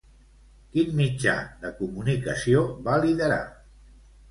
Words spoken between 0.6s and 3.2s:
Quin mitjà de comunicació va